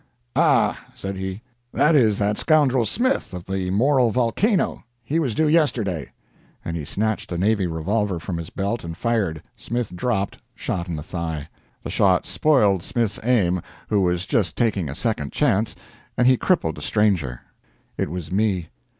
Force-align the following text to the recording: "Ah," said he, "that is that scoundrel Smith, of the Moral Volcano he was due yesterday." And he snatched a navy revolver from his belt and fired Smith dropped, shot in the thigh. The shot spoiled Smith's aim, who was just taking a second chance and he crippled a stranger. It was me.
"Ah," 0.35 0.79
said 0.95 1.15
he, 1.15 1.43
"that 1.71 1.93
is 1.93 2.17
that 2.17 2.39
scoundrel 2.39 2.85
Smith, 2.87 3.35
of 3.35 3.45
the 3.45 3.69
Moral 3.69 4.09
Volcano 4.09 4.83
he 5.03 5.19
was 5.19 5.35
due 5.35 5.47
yesterday." 5.47 6.09
And 6.65 6.75
he 6.75 6.85
snatched 6.85 7.31
a 7.31 7.37
navy 7.37 7.67
revolver 7.67 8.19
from 8.19 8.37
his 8.37 8.49
belt 8.49 8.83
and 8.83 8.97
fired 8.97 9.43
Smith 9.55 9.95
dropped, 9.95 10.39
shot 10.55 10.87
in 10.87 10.95
the 10.95 11.03
thigh. 11.03 11.49
The 11.83 11.91
shot 11.91 12.25
spoiled 12.25 12.81
Smith's 12.81 13.19
aim, 13.21 13.61
who 13.89 14.01
was 14.01 14.25
just 14.25 14.57
taking 14.57 14.89
a 14.89 14.95
second 14.95 15.33
chance 15.33 15.75
and 16.17 16.25
he 16.25 16.35
crippled 16.35 16.79
a 16.79 16.81
stranger. 16.81 17.41
It 17.95 18.09
was 18.09 18.31
me. 18.31 18.69